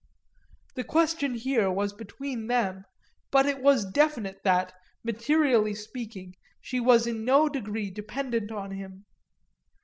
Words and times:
The 0.73 0.83
question 0.83 1.35
here 1.35 1.69
was 1.69 1.93
between 1.93 2.47
them, 2.47 2.85
but 3.29 3.45
it 3.45 3.61
was 3.61 3.85
definite 3.85 4.41
that, 4.43 4.73
materially 5.03 5.75
speaking, 5.75 6.33
she 6.59 6.79
was 6.79 7.05
in 7.05 7.23
no 7.23 7.47
degree 7.47 7.91
dependent 7.91 8.51
on 8.51 8.71
him. 8.71 9.05